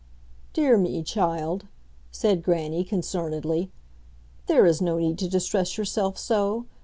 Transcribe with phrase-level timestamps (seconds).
[0.53, 1.67] "Dear me, child,"
[2.11, 3.69] said grannie, concernedly,
[4.47, 6.65] "there is no need to distress yourself so.